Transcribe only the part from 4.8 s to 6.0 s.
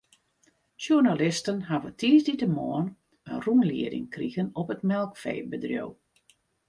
melkfeebedriuw.